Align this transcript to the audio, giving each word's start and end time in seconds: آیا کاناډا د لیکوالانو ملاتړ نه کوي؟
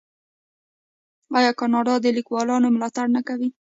آیا 1.37 1.51
کاناډا 1.59 1.95
د 2.01 2.07
لیکوالانو 2.17 2.73
ملاتړ 2.75 3.05
نه 3.15 3.21
کوي؟ 3.27 3.49